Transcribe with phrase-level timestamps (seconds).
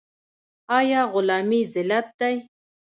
[0.79, 2.35] آیا غلامي ذلت دی؟